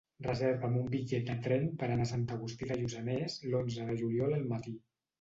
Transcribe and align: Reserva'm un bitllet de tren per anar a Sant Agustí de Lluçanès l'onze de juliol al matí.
Reserva'm 0.27 0.79
un 0.79 0.87
bitllet 0.93 1.27
de 1.27 1.35
tren 1.49 1.69
per 1.83 1.91
anar 1.91 2.07
a 2.09 2.13
Sant 2.15 2.25
Agustí 2.39 2.73
de 2.73 2.81
Lluçanès 2.83 3.39
l'onze 3.55 3.89
de 3.95 4.03
juliol 4.05 4.39
al 4.43 4.53
matí. 4.57 4.79